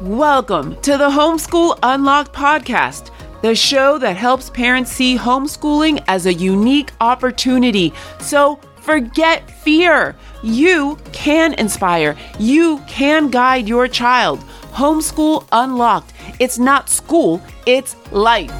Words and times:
Welcome 0.00 0.80
to 0.80 0.96
the 0.96 1.10
Homeschool 1.10 1.78
Unlocked 1.82 2.32
podcast, 2.32 3.10
the 3.42 3.54
show 3.54 3.98
that 3.98 4.16
helps 4.16 4.48
parents 4.48 4.90
see 4.90 5.14
homeschooling 5.14 6.02
as 6.08 6.24
a 6.24 6.32
unique 6.32 6.90
opportunity. 7.02 7.92
So 8.18 8.58
forget 8.76 9.50
fear. 9.50 10.16
You 10.42 10.96
can 11.12 11.52
inspire, 11.52 12.16
you 12.38 12.78
can 12.88 13.28
guide 13.28 13.68
your 13.68 13.88
child. 13.88 14.38
Homeschool 14.72 15.46
Unlocked. 15.52 16.14
It's 16.38 16.58
not 16.58 16.88
school, 16.88 17.42
it's 17.66 17.94
life. 18.10 18.50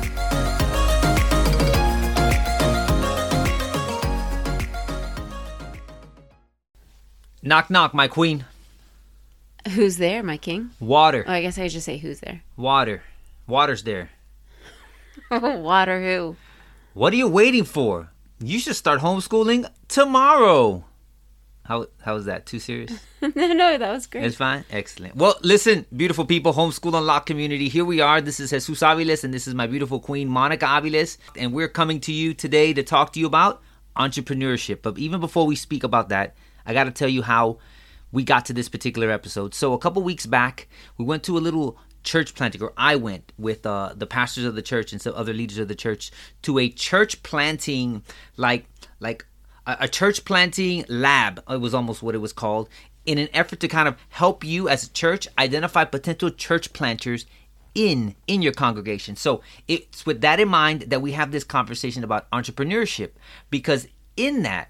Knock, 7.42 7.70
knock, 7.70 7.94
my 7.94 8.08
queen. 8.08 8.44
Who's 9.68 9.98
there, 9.98 10.22
my 10.22 10.36
king? 10.36 10.70
Water. 10.80 11.24
Oh, 11.26 11.32
I 11.32 11.42
guess 11.42 11.58
I 11.58 11.68
should 11.68 11.82
say 11.82 11.98
who's 11.98 12.20
there. 12.20 12.42
Water. 12.56 13.02
Water's 13.46 13.82
there. 13.82 14.10
Water 15.30 16.02
who? 16.02 16.36
What 16.94 17.12
are 17.12 17.16
you 17.16 17.28
waiting 17.28 17.64
for? 17.64 18.10
You 18.42 18.58
should 18.58 18.76
start 18.76 19.00
homeschooling 19.00 19.70
tomorrow. 19.88 20.84
How 21.64 21.86
how 22.00 22.16
is 22.16 22.24
that? 22.24 22.46
Too 22.46 22.58
serious? 22.58 22.90
no, 23.22 23.28
no, 23.52 23.78
that 23.78 23.92
was 23.92 24.06
great. 24.06 24.24
It's 24.24 24.36
fine. 24.36 24.64
Excellent. 24.70 25.14
Well, 25.14 25.36
listen, 25.42 25.86
beautiful 25.94 26.24
people, 26.24 26.52
homeschool 26.52 26.98
unlocked 26.98 27.26
community. 27.26 27.68
Here 27.68 27.84
we 27.84 28.00
are. 28.00 28.20
This 28.20 28.40
is 28.40 28.50
Jesús 28.50 28.82
Aviles, 28.82 29.22
and 29.22 29.32
this 29.32 29.46
is 29.46 29.54
my 29.54 29.66
beautiful 29.68 30.00
queen 30.00 30.26
Monica 30.26 30.66
Aviles, 30.66 31.18
and 31.36 31.52
we're 31.52 31.68
coming 31.68 32.00
to 32.00 32.12
you 32.12 32.34
today 32.34 32.72
to 32.72 32.82
talk 32.82 33.12
to 33.12 33.20
you 33.20 33.26
about 33.26 33.62
entrepreneurship. 33.96 34.82
But 34.82 34.98
even 34.98 35.20
before 35.20 35.46
we 35.46 35.54
speak 35.54 35.84
about 35.84 36.08
that, 36.08 36.34
I 36.66 36.72
got 36.72 36.84
to 36.84 36.90
tell 36.90 37.08
you 37.08 37.22
how 37.22 37.58
we 38.12 38.24
got 38.24 38.44
to 38.46 38.52
this 38.52 38.68
particular 38.68 39.10
episode. 39.10 39.54
So 39.54 39.72
a 39.72 39.78
couple 39.78 40.02
weeks 40.02 40.26
back, 40.26 40.68
we 40.98 41.04
went 41.04 41.22
to 41.24 41.36
a 41.36 41.40
little 41.40 41.78
church 42.02 42.34
planting, 42.34 42.62
or 42.62 42.72
I 42.76 42.96
went 42.96 43.32
with 43.38 43.66
uh, 43.66 43.92
the 43.94 44.06
pastors 44.06 44.44
of 44.44 44.54
the 44.54 44.62
church 44.62 44.92
and 44.92 45.00
some 45.00 45.14
other 45.14 45.32
leaders 45.32 45.58
of 45.58 45.68
the 45.68 45.74
church 45.74 46.10
to 46.42 46.58
a 46.58 46.68
church 46.68 47.22
planting, 47.22 48.02
like 48.36 48.66
like 49.00 49.26
a, 49.66 49.78
a 49.80 49.88
church 49.88 50.24
planting 50.24 50.84
lab. 50.88 51.42
It 51.48 51.60
was 51.60 51.74
almost 51.74 52.02
what 52.02 52.14
it 52.14 52.18
was 52.18 52.32
called, 52.32 52.68
in 53.06 53.18
an 53.18 53.28
effort 53.32 53.60
to 53.60 53.68
kind 53.68 53.88
of 53.88 53.96
help 54.10 54.44
you 54.44 54.68
as 54.68 54.84
a 54.84 54.90
church 54.90 55.28
identify 55.38 55.84
potential 55.84 56.30
church 56.30 56.72
planters 56.72 57.26
in 57.74 58.14
in 58.26 58.42
your 58.42 58.52
congregation. 58.52 59.16
So 59.16 59.42
it's 59.68 60.04
with 60.04 60.20
that 60.22 60.40
in 60.40 60.48
mind 60.48 60.82
that 60.88 61.02
we 61.02 61.12
have 61.12 61.30
this 61.30 61.44
conversation 61.44 62.02
about 62.02 62.30
entrepreneurship 62.30 63.10
because 63.50 63.86
in 64.16 64.42
that 64.42 64.68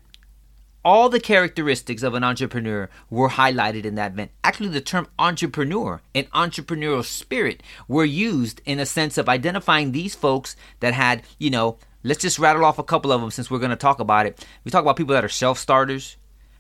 all 0.85 1.09
the 1.09 1.21
characteristics 1.21 2.03
of 2.03 2.15
an 2.15 2.25
entrepreneur 2.25 2.89
were 3.11 3.31
highlighted 3.31 3.85
in 3.85 3.95
that 3.97 4.13
event. 4.13 4.31
Actually, 4.43 4.71
the 4.71 4.81
term 4.81 5.07
entrepreneur 5.19 6.01
and 6.15 6.31
entrepreneurial 6.31 7.05
spirit 7.05 7.63
were 7.87 8.05
used 8.05 8.61
in 8.65 8.81
a 8.81 8.87
sense 8.87 9.19
of 9.19 9.29
identifying 9.29 9.93
these 9.93 10.15
folks 10.15 10.57
that 10.81 10.95
had, 10.95 11.23
you 11.39 11.51
know, 11.51 11.79
let's 12.03 12.23
just 12.23 12.39
rattle 12.39 12.65
off 12.65 12.79
a 12.79 12.85
couple 12.85 13.13
of 13.13 13.21
them 13.21 13.31
since 13.31 13.51
we're 13.51 13.59
going 13.59 13.71
to 13.71 13.77
talk 13.77 14.01
about 14.01 14.27
it. 14.27 14.45
We 14.65 14.71
talk 14.71 14.83
about 14.83 14.97
people 14.97 15.15
that 15.15 15.25
are 15.25 15.29
self 15.29 15.59
starters, 15.59 16.17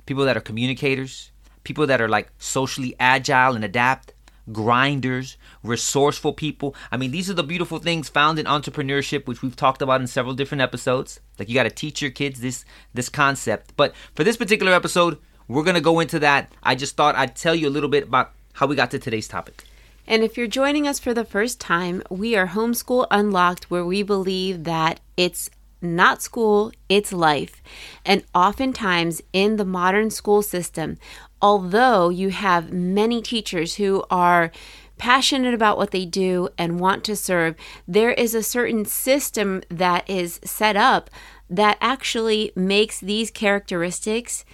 people 0.06 0.24
that 0.24 0.36
are 0.36 0.42
communicators, 0.42 1.30
people 1.64 1.86
that 1.86 2.00
are 2.00 2.08
like 2.08 2.30
socially 2.38 2.94
agile 3.00 3.54
and 3.54 3.64
adapt, 3.64 4.12
grinders, 4.52 5.36
resourceful 5.62 6.32
people. 6.32 6.74
I 6.90 6.96
mean, 6.96 7.10
these 7.10 7.30
are 7.30 7.34
the 7.34 7.42
beautiful 7.42 7.78
things 7.78 8.08
found 8.08 8.38
in 8.38 8.46
entrepreneurship, 8.46 9.26
which 9.26 9.42
we've 9.42 9.56
talked 9.56 9.82
about 9.82 10.00
in 10.00 10.06
several 10.06 10.34
different 10.34 10.62
episodes. 10.62 11.20
Like 11.38 11.48
you 11.48 11.54
got 11.54 11.64
to 11.64 11.70
teach 11.70 12.02
your 12.02 12.10
kids 12.10 12.40
this 12.40 12.64
this 12.94 13.08
concept. 13.08 13.74
But 13.76 13.94
for 14.14 14.24
this 14.24 14.36
particular 14.36 14.72
episode, 14.72 15.18
we're 15.48 15.64
gonna 15.64 15.80
go 15.80 16.00
into 16.00 16.18
that. 16.20 16.52
I 16.62 16.74
just 16.74 16.96
thought 16.96 17.16
I'd 17.16 17.36
tell 17.36 17.54
you 17.54 17.68
a 17.68 17.70
little 17.70 17.88
bit 17.88 18.04
about 18.04 18.32
how 18.52 18.66
we 18.66 18.76
got 18.76 18.90
to 18.92 18.98
today's 18.98 19.28
topic. 19.28 19.64
And 20.06 20.22
if 20.22 20.36
you're 20.36 20.46
joining 20.46 20.88
us 20.88 20.98
for 20.98 21.14
the 21.14 21.24
first 21.24 21.60
time, 21.60 22.02
we 22.10 22.34
are 22.36 22.48
Homeschool 22.48 23.06
Unlocked, 23.10 23.70
where 23.70 23.84
we 23.84 24.02
believe 24.02 24.64
that 24.64 25.00
it's 25.16 25.50
not 25.82 26.22
school, 26.22 26.72
it's 26.88 27.12
life. 27.12 27.62
And 28.04 28.24
oftentimes 28.34 29.22
in 29.32 29.56
the 29.56 29.64
modern 29.64 30.10
school 30.10 30.42
system, 30.42 30.98
although 31.42 32.08
you 32.08 32.30
have 32.30 32.72
many 32.72 33.22
teachers 33.22 33.76
who 33.76 34.04
are 34.10 34.50
passionate 34.98 35.54
about 35.54 35.78
what 35.78 35.92
they 35.92 36.04
do 36.04 36.48
and 36.58 36.78
want 36.78 37.02
to 37.04 37.16
serve, 37.16 37.54
there 37.88 38.12
is 38.12 38.34
a 38.34 38.42
certain 38.42 38.84
system 38.84 39.62
that 39.70 40.08
is 40.08 40.40
set 40.44 40.76
up 40.76 41.10
that 41.48 41.78
actually 41.80 42.52
makes 42.54 43.00
these 43.00 43.30
characteristics 43.30 44.44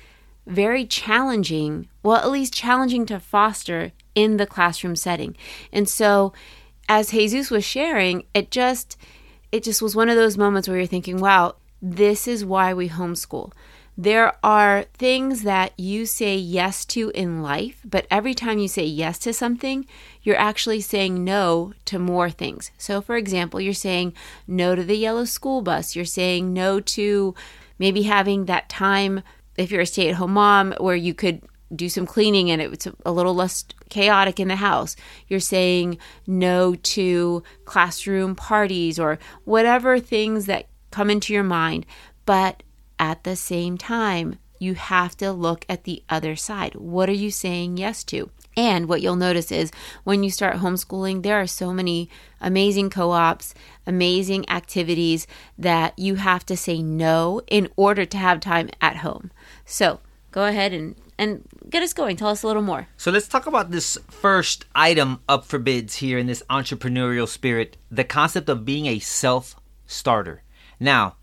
very 0.46 0.86
challenging, 0.86 1.88
well, 2.02 2.16
at 2.16 2.30
least 2.30 2.54
challenging 2.54 3.04
to 3.06 3.18
foster 3.18 3.92
in 4.14 4.36
the 4.36 4.46
classroom 4.46 4.94
setting. 4.94 5.36
And 5.72 5.88
so, 5.88 6.32
as 6.88 7.10
Jesús 7.10 7.50
was 7.50 7.64
sharing, 7.64 8.24
it 8.32 8.50
just 8.52 8.96
it 9.52 9.62
just 9.62 9.82
was 9.82 9.96
one 9.96 10.08
of 10.08 10.16
those 10.16 10.38
moments 10.38 10.68
where 10.68 10.76
you're 10.78 10.86
thinking, 10.86 11.18
wow, 11.18 11.56
this 11.82 12.26
is 12.28 12.44
why 12.44 12.72
we 12.74 12.88
homeschool. 12.88 13.52
There 13.98 14.36
are 14.44 14.84
things 14.92 15.42
that 15.42 15.72
you 15.78 16.04
say 16.04 16.36
yes 16.36 16.84
to 16.86 17.10
in 17.14 17.42
life, 17.42 17.80
but 17.82 18.06
every 18.10 18.34
time 18.34 18.58
you 18.58 18.68
say 18.68 18.84
yes 18.84 19.18
to 19.20 19.32
something, 19.32 19.86
you're 20.22 20.36
actually 20.36 20.82
saying 20.82 21.24
no 21.24 21.72
to 21.86 21.98
more 21.98 22.28
things. 22.28 22.70
So, 22.76 23.00
for 23.00 23.16
example, 23.16 23.58
you're 23.58 23.72
saying 23.72 24.12
no 24.46 24.74
to 24.74 24.84
the 24.84 24.96
yellow 24.96 25.24
school 25.24 25.62
bus, 25.62 25.96
you're 25.96 26.04
saying 26.04 26.52
no 26.52 26.78
to 26.80 27.34
maybe 27.78 28.02
having 28.02 28.44
that 28.44 28.68
time 28.68 29.22
if 29.56 29.70
you're 29.70 29.80
a 29.80 29.86
stay 29.86 30.10
at 30.10 30.16
home 30.16 30.34
mom 30.34 30.74
where 30.78 30.96
you 30.96 31.14
could 31.14 31.42
do 31.74 31.88
some 31.88 32.06
cleaning 32.06 32.50
and 32.50 32.60
it's 32.60 32.86
a 33.04 33.12
little 33.12 33.34
less 33.34 33.64
chaotic 33.88 34.38
in 34.38 34.48
the 34.48 34.56
house. 34.56 34.94
You're 35.26 35.40
saying 35.40 35.96
no 36.26 36.74
to 36.74 37.42
classroom 37.64 38.36
parties 38.36 38.98
or 38.98 39.18
whatever 39.44 39.98
things 39.98 40.46
that 40.46 40.68
come 40.90 41.08
into 41.08 41.32
your 41.32 41.42
mind. 41.42 41.86
But 42.26 42.62
at 42.98 43.24
the 43.24 43.36
same 43.36 43.78
time, 43.78 44.38
you 44.58 44.74
have 44.74 45.16
to 45.18 45.32
look 45.32 45.64
at 45.68 45.84
the 45.84 46.02
other 46.08 46.36
side. 46.36 46.74
What 46.74 47.08
are 47.08 47.12
you 47.12 47.30
saying 47.30 47.76
yes 47.76 48.04
to? 48.04 48.30
And 48.56 48.88
what 48.88 49.02
you'll 49.02 49.16
notice 49.16 49.52
is 49.52 49.70
when 50.04 50.22
you 50.22 50.30
start 50.30 50.56
homeschooling, 50.56 51.22
there 51.22 51.38
are 51.38 51.46
so 51.46 51.74
many 51.74 52.08
amazing 52.40 52.88
co 52.88 53.10
ops, 53.10 53.54
amazing 53.86 54.48
activities 54.48 55.26
that 55.58 55.98
you 55.98 56.14
have 56.14 56.46
to 56.46 56.56
say 56.56 56.80
no 56.80 57.42
in 57.48 57.68
order 57.76 58.06
to 58.06 58.16
have 58.16 58.40
time 58.40 58.70
at 58.80 58.98
home. 58.98 59.30
So 59.66 60.00
go 60.30 60.46
ahead 60.46 60.72
and, 60.72 60.96
and 61.18 61.46
get 61.68 61.82
us 61.82 61.92
going. 61.92 62.16
Tell 62.16 62.30
us 62.30 62.42
a 62.42 62.46
little 62.46 62.62
more. 62.62 62.88
So 62.96 63.10
let's 63.10 63.28
talk 63.28 63.46
about 63.46 63.72
this 63.72 63.98
first 64.08 64.64
item 64.74 65.20
up 65.28 65.44
for 65.44 65.58
bids 65.58 65.96
here 65.96 66.16
in 66.16 66.26
this 66.26 66.42
entrepreneurial 66.48 67.28
spirit 67.28 67.76
the 67.90 68.04
concept 68.04 68.48
of 68.48 68.64
being 68.64 68.86
a 68.86 69.00
self 69.00 69.54
starter. 69.86 70.42
Now, 70.80 71.16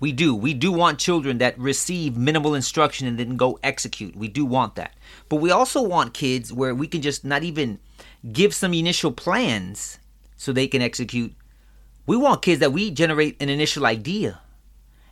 we 0.00 0.12
do. 0.12 0.34
We 0.34 0.54
do 0.54 0.72
want 0.72 0.98
children 0.98 1.38
that 1.38 1.58
receive 1.58 2.16
minimal 2.16 2.54
instruction 2.54 3.06
and 3.06 3.18
then 3.18 3.36
go 3.36 3.58
execute. 3.62 4.16
We 4.16 4.28
do 4.28 4.44
want 4.44 4.74
that. 4.76 4.94
But 5.28 5.36
we 5.36 5.50
also 5.50 5.82
want 5.82 6.14
kids 6.14 6.52
where 6.52 6.74
we 6.74 6.86
can 6.86 7.02
just 7.02 7.24
not 7.24 7.42
even 7.42 7.78
give 8.32 8.54
some 8.54 8.72
initial 8.72 9.12
plans 9.12 9.98
so 10.36 10.52
they 10.52 10.66
can 10.66 10.82
execute. 10.82 11.34
We 12.06 12.16
want 12.16 12.42
kids 12.42 12.60
that 12.60 12.72
we 12.72 12.90
generate 12.90 13.40
an 13.42 13.48
initial 13.48 13.86
idea 13.86 14.40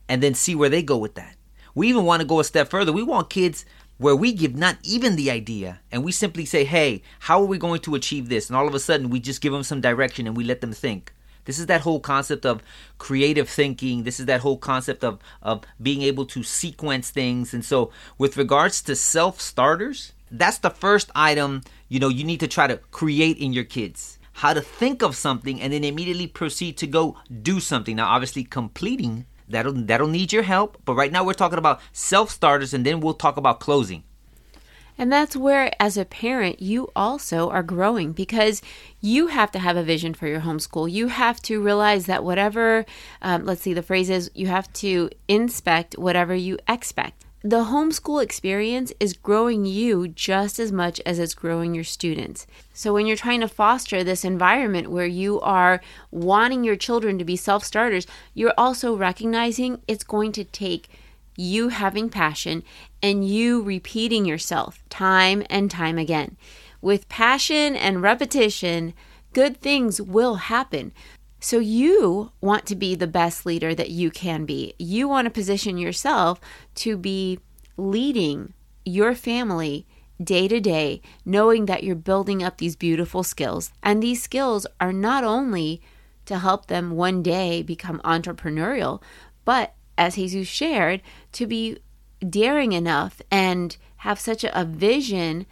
and 0.09 0.23
then 0.23 0.35
see 0.35 0.55
where 0.55 0.69
they 0.69 0.83
go 0.83 0.97
with 0.97 1.15
that. 1.15 1.37
We 1.75 1.89
even 1.89 2.05
want 2.05 2.23
to 2.23 2.27
go 2.27 2.41
a 2.41 2.45
step 2.45 2.69
further. 2.69 2.93
We 2.93 3.03
want 3.03 3.31
kids 3.31 3.65
where 3.99 4.17
we 4.17 4.33
give 4.33 4.55
not 4.55 4.77
even 4.83 5.17
the 5.17 5.31
idea 5.31 5.81
and 5.91 6.05
we 6.05 6.13
simply 6.13 6.45
say, 6.45 6.65
hey, 6.65 7.03
how 7.21 7.41
are 7.41 7.47
we 7.47 7.59
going 7.59 7.81
to 7.81 7.95
achieve 7.95 8.29
this? 8.29 8.49
And 8.49 8.57
all 8.57 8.69
of 8.69 8.75
a 8.75 8.81
sudden 8.81 9.11
we 9.11 9.21
just 9.21 9.41
give 9.41 9.53
them 9.53 9.63
some 9.63 9.81
direction 9.81 10.27
and 10.27 10.37
we 10.37 10.45
let 10.45 10.61
them 10.61 10.73
think. 10.73 11.13
This 11.45 11.59
is 11.59 11.67
that 11.67 11.83
whole 11.83 12.01
concept 12.01 12.47
of 12.47 12.63
creative 12.99 13.49
thinking. 13.49 14.05
This 14.05 14.21
is 14.21 14.27
that 14.27 14.41
whole 14.41 14.59
concept 14.59 15.05
of, 15.05 15.19
of 15.43 15.65
being 15.81 16.03
able 16.03 16.27
to 16.27 16.43
sequence 16.43 17.11
things. 17.11 17.55
And 17.55 17.65
so, 17.65 17.91
with 18.19 18.37
regards 18.37 18.83
to 18.83 18.97
self 18.97 19.41
starters, 19.41 20.13
that's 20.31 20.59
the 20.59 20.71
first 20.71 21.11
item 21.15 21.63
you 21.89 22.01
know 22.01 22.09
you 22.09 22.25
need 22.25 22.41
to 22.41 22.49
try 22.49 22.67
to 22.67 22.79
create 22.91 23.39
in 23.39 23.53
your 23.53 23.65
kids. 23.65 24.19
How 24.33 24.53
to 24.53 24.61
think 24.61 25.03
of 25.03 25.15
something 25.15 25.61
and 25.61 25.73
then 25.73 25.85
immediately 25.85 26.27
proceed 26.27 26.77
to 26.79 26.87
go 26.87 27.17
do 27.43 27.61
something. 27.61 27.97
Now, 27.97 28.09
obviously, 28.09 28.45
completing 28.45 29.27
that'll 29.49 29.73
that'll 29.75 30.09
need 30.09 30.33
your 30.33 30.43
help. 30.43 30.79
But 30.85 30.95
right 30.95 31.13
now, 31.13 31.25
we're 31.25 31.35
talking 31.35 31.59
about 31.59 31.81
self 31.93 32.31
starters, 32.31 32.75
and 32.75 32.85
then 32.85 33.01
we'll 33.01 33.15
talk 33.15 33.37
about 33.37 33.61
closing. 33.61 34.05
And 34.97 35.13
that's 35.13 35.37
where, 35.37 35.73
as 35.81 35.97
a 35.97 36.05
parent, 36.05 36.63
you 36.63 36.91
also 36.95 37.51
are 37.51 37.63
growing 37.63 38.13
because 38.13 38.63
you 39.01 39.27
have 39.29 39.51
to 39.53 39.59
have 39.59 39.77
a 39.77 39.83
vision 39.83 40.15
for 40.15 40.29
your 40.29 40.41
homeschool. 40.41 40.91
You 40.91 41.09
have 41.09 41.43
to 41.43 41.61
realize 41.61 42.07
that 42.07 42.23
whatever, 42.23 42.87
um, 43.21 43.45
let's 43.45 43.63
see, 43.63 43.75
the 43.75 43.83
phrase 43.83 44.09
is 44.09 44.31
you 44.35 44.47
have 44.47 44.73
to 44.75 45.11
inspect 45.27 45.99
whatever 45.99 46.35
you 46.35 46.59
expect. 46.69 47.25
The 47.47 47.65
homeschool 47.65 48.23
experience 48.23 48.91
is 48.99 49.13
growing 49.13 49.67
you 49.67 50.09
just 50.09 50.59
as 50.59 50.73
much 50.73 50.99
as 51.05 51.19
it's 51.19 51.35
growing 51.35 51.75
your 51.75 51.85
students. 51.85 52.47
So, 52.73 52.95
when 52.95 53.07
you're 53.07 53.19
trying 53.19 53.41
to 53.41 53.49
foster 53.49 54.03
this 54.03 54.25
environment 54.25 54.91
where 54.91 55.05
you 55.05 55.43
are 55.43 55.83
wanting 56.11 56.65
your 56.65 56.77
children 56.77 57.19
to 57.19 57.25
be 57.25 57.37
self 57.37 57.63
starters, 57.63 58.07
you're 58.33 58.55
also 58.57 58.97
recognizing 58.97 59.83
it's 59.87 60.05
going 60.05 60.33
to 60.33 60.45
take 60.45 60.89
you 61.37 61.69
having 61.69 62.09
passion 62.09 62.63
and 63.03 63.27
you 63.29 63.63
repeating 63.63 64.25
yourself 64.25 64.83
time 64.89 65.43
and 65.51 65.71
time 65.71 65.99
again. 65.99 66.37
with 66.81 67.09
passion 67.09 67.75
and 67.75 68.03
repetition, 68.03 68.93
good 69.33 69.57
things 69.59 70.03
will 70.03 70.35
happen. 70.35 70.93
So, 71.41 71.59
you 71.59 72.31
want 72.43 72.67
to 72.67 72.77
be 72.77 72.95
the 72.95 73.07
best 73.07 73.47
leader 73.47 73.75
that 73.75 73.91
you 73.91 74.11
can 74.11 74.45
be. 74.45 74.75
You 74.79 75.09
want 75.09 75.25
to 75.25 75.31
position 75.31 75.79
yourself 75.79 76.41
to 76.77 76.99
be 76.99 77.39
leading 77.79 78.53
your 78.85 79.15
family 79.15 79.87
day 80.23 80.47
to 80.49 80.61
day, 80.61 81.01
knowing 81.25 81.67
that 81.67 81.85
you're 81.85 81.97
building 81.97 82.43
up 82.43 82.59
these 82.59 82.77
beautiful 82.77 83.23
skills. 83.23 83.73
And 83.83 84.03
these 84.03 84.23
skills 84.23 84.67
are 84.81 84.93
not 84.93 85.25
only 85.25 85.81
to 86.27 86.39
help 86.39 86.67
them 86.67 86.93
one 86.93 87.23
day 87.23 87.63
become 87.63 88.01
entrepreneurial, 88.05 89.03
but 89.45 89.75
as 89.97 90.17
Jesús 90.17 90.47
shared, 90.47 91.03
to 91.33 91.47
be 91.47 91.79
daring 92.29 92.73
enough 92.73 93.21
and 93.31 93.77
have 93.99 94.19
such 94.19 94.45
a, 94.45 94.61
a 94.61 94.65
vision 94.65 95.47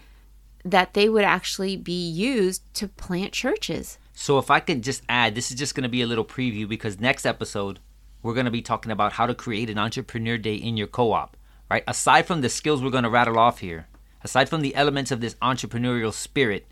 that 0.64 0.94
they 0.94 1.08
would 1.08 1.24
actually 1.24 1.76
be 1.76 2.08
used 2.08 2.62
to 2.74 2.88
plant 2.88 3.32
churches. 3.32 3.98
So 4.14 4.38
if 4.38 4.50
I 4.50 4.60
can 4.60 4.82
just 4.82 5.02
add, 5.08 5.34
this 5.34 5.50
is 5.50 5.58
just 5.58 5.74
going 5.74 5.82
to 5.82 5.88
be 5.88 6.02
a 6.02 6.06
little 6.06 6.24
preview 6.24 6.68
because 6.68 7.00
next 7.00 7.26
episode 7.26 7.80
we're 8.22 8.34
going 8.34 8.46
to 8.46 8.52
be 8.52 8.62
talking 8.62 8.92
about 8.92 9.12
how 9.12 9.26
to 9.26 9.34
create 9.34 9.68
an 9.68 9.78
entrepreneur 9.78 10.38
day 10.38 10.54
in 10.54 10.76
your 10.76 10.86
co-op, 10.86 11.36
right? 11.70 11.82
Aside 11.88 12.26
from 12.26 12.40
the 12.40 12.48
skills 12.48 12.82
we're 12.82 12.90
going 12.90 13.04
to 13.04 13.10
rattle 13.10 13.38
off 13.38 13.58
here, 13.58 13.88
aside 14.22 14.48
from 14.48 14.60
the 14.60 14.74
elements 14.76 15.10
of 15.10 15.20
this 15.20 15.34
entrepreneurial 15.36 16.12
spirit, 16.12 16.66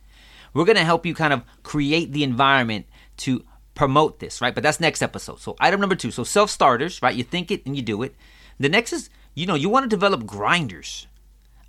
we're 0.55 0.64
going 0.64 0.76
to 0.76 0.84
help 0.84 1.05
you 1.05 1.14
kind 1.14 1.32
of 1.32 1.43
create 1.62 2.12
the 2.12 2.23
environment 2.23 2.87
to 3.19 3.44
promote 3.75 4.20
this, 4.20 4.40
right? 4.40 4.55
But 4.55 4.62
that's 4.62 4.81
next 4.81 5.02
episode. 5.02 5.40
So 5.40 5.56
item 5.61 5.81
number 5.81 5.96
2, 5.96 6.11
so 6.11 6.25
self-starters, 6.25 7.02
right? 7.02 7.14
You 7.14 7.25
think 7.25 7.50
it 7.50 7.64
and 7.67 7.76
you 7.76 7.82
do 7.82 8.02
it. 8.02 8.14
The 8.58 8.69
next 8.69 8.93
is, 8.93 9.11
you 9.34 9.46
know, 9.46 9.55
you 9.55 9.69
want 9.69 9.84
to 9.84 9.88
develop 9.88 10.26
grinders. 10.26 11.06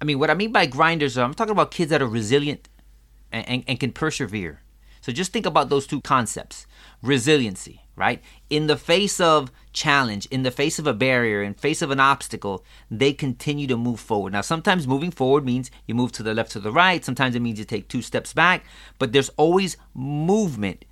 I 0.01 0.05
mean, 0.05 0.19
what 0.19 0.29
I 0.29 0.33
mean 0.33 0.51
by 0.51 0.65
grinders, 0.65 1.17
I'm 1.17 1.33
talking 1.33 1.51
about 1.51 1.71
kids 1.71 1.91
that 1.91 2.01
are 2.01 2.07
resilient 2.07 2.67
and, 3.31 3.47
and, 3.47 3.63
and 3.67 3.79
can 3.79 3.91
persevere 3.91 4.61
so 5.01 5.11
just 5.11 5.33
think 5.33 5.47
about 5.47 5.69
those 5.69 5.87
two 5.87 5.99
concepts 6.01 6.67
resiliency, 7.01 7.81
right? 7.95 8.21
In 8.51 8.67
the 8.67 8.77
face 8.77 9.19
of 9.19 9.51
challenge, 9.73 10.27
in 10.27 10.43
the 10.43 10.51
face 10.51 10.77
of 10.77 10.85
a 10.85 10.93
barrier, 10.93 11.41
in 11.41 11.55
face 11.55 11.81
of 11.81 11.89
an 11.89 11.99
obstacle, 11.99 12.63
they 12.91 13.11
continue 13.11 13.65
to 13.65 13.77
move 13.77 13.99
forward. 13.99 14.33
Now, 14.33 14.41
sometimes 14.41 14.87
moving 14.87 15.09
forward 15.09 15.43
means 15.43 15.71
you 15.87 15.95
move 15.95 16.11
to 16.13 16.23
the 16.23 16.35
left 16.35 16.51
to 16.51 16.59
the 16.59 16.71
right, 16.71 17.03
sometimes 17.03 17.35
it 17.35 17.41
means 17.41 17.57
you 17.57 17.65
take 17.65 17.87
two 17.87 18.03
steps 18.03 18.33
back, 18.33 18.63
but 18.99 19.11
there's 19.11 19.29
always 19.29 19.75
movement, 19.95 20.85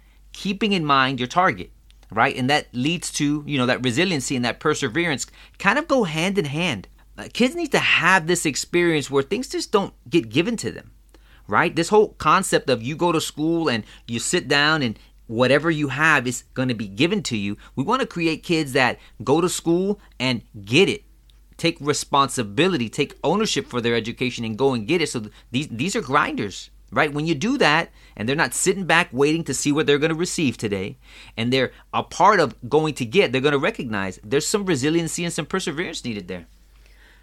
keeping 0.43 0.71
in 0.73 0.85
mind 0.85 1.19
your 1.19 1.27
target. 1.27 1.71
Right, 2.11 2.35
and 2.35 2.49
that 2.49 2.65
leads 2.73 3.11
to 3.19 3.43
you 3.45 3.57
know 3.59 3.67
that 3.67 3.83
resiliency 3.83 4.35
and 4.35 4.43
that 4.43 4.59
perseverance 4.59 5.27
kind 5.59 5.77
of 5.77 5.87
go 5.87 6.05
hand 6.05 6.39
in 6.39 6.45
hand. 6.45 6.87
Uh, 7.15 7.27
kids 7.31 7.53
need 7.53 7.71
to 7.71 7.79
have 8.01 8.25
this 8.25 8.47
experience 8.47 9.11
where 9.11 9.21
things 9.21 9.47
just 9.47 9.71
don't 9.71 9.93
get 10.09 10.29
given 10.29 10.57
to 10.57 10.71
them 10.71 10.91
right? 11.49 11.75
This 11.75 11.89
whole 11.89 12.09
concept 12.09 12.69
of 12.69 12.83
you 12.83 12.95
go 12.95 13.11
to 13.11 13.19
school 13.19 13.69
and 13.69 13.83
you 14.07 14.19
sit 14.19 14.47
down 14.47 14.81
and 14.81 14.97
whatever 15.27 15.69
you 15.69 15.89
have 15.89 16.27
is 16.27 16.43
going 16.53 16.67
to 16.69 16.75
be 16.75 16.87
given 16.87 17.21
to 17.23 17.37
you. 17.37 17.57
We 17.75 17.83
want 17.83 18.01
to 18.01 18.07
create 18.07 18.43
kids 18.43 18.73
that 18.73 18.99
go 19.23 19.41
to 19.41 19.49
school 19.49 19.99
and 20.19 20.43
get 20.63 20.87
it. 20.87 21.03
Take 21.57 21.77
responsibility, 21.81 22.87
take 22.87 23.17
ownership 23.23 23.67
for 23.67 23.81
their 23.81 23.95
education 23.95 24.45
and 24.45 24.57
go 24.57 24.73
and 24.73 24.87
get 24.87 25.01
it. 25.01 25.09
So 25.09 25.25
these 25.51 25.67
these 25.67 25.95
are 25.95 26.01
grinders, 26.01 26.69
right? 26.91 27.13
When 27.13 27.25
you 27.25 27.35
do 27.35 27.57
that 27.57 27.89
and 28.15 28.27
they're 28.27 28.35
not 28.35 28.53
sitting 28.53 28.85
back 28.85 29.09
waiting 29.11 29.43
to 29.45 29.53
see 29.53 29.71
what 29.71 29.85
they're 29.85 29.97
going 29.97 30.09
to 30.09 30.15
receive 30.15 30.57
today 30.57 30.97
and 31.37 31.51
they're 31.51 31.71
a 31.93 32.03
part 32.03 32.39
of 32.39 32.55
going 32.69 32.93
to 32.95 33.05
get, 33.05 33.31
they're 33.31 33.41
going 33.41 33.53
to 33.53 33.59
recognize 33.59 34.19
there's 34.23 34.47
some 34.47 34.65
resiliency 34.65 35.23
and 35.23 35.33
some 35.33 35.45
perseverance 35.45 36.03
needed 36.03 36.27
there. 36.27 36.47